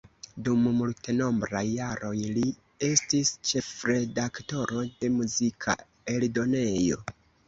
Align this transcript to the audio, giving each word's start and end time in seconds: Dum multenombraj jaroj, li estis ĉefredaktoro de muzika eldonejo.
Dum 0.45 0.61
multenombraj 0.75 1.59
jaroj, 1.73 2.13
li 2.37 2.45
estis 2.87 3.31
ĉefredaktoro 3.49 4.81
de 5.03 5.11
muzika 5.19 5.77
eldonejo. 6.15 6.99